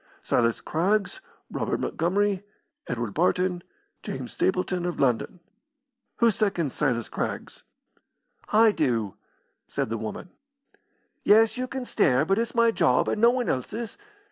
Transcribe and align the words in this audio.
Silas 0.23 0.61
Craggs, 0.61 1.21
Robert 1.51 1.79
Montgomery, 1.79 2.41
Edward 2.87 3.13
Barton, 3.13 3.61
James 4.01 4.33
Stapleton, 4.33 4.83
of 4.87 4.99
London. 4.99 5.41
Who 6.15 6.31
seconds 6.31 6.73
Silas 6.73 7.07
Craggs?" 7.07 7.61
"I 8.51 8.71
do," 8.71 9.13
said 9.67 9.89
the 9.91 9.99
woman. 9.99 10.31
"Yes, 11.23 11.55
you 11.55 11.67
can 11.67 11.85
stare, 11.85 12.25
but 12.25 12.39
it's 12.39 12.55
my 12.55 12.71
job, 12.71 13.07
and 13.09 13.21
no 13.21 13.29
one 13.29 13.47
else's. 13.47 13.99